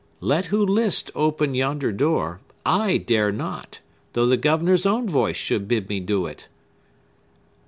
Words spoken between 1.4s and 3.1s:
yonder door; I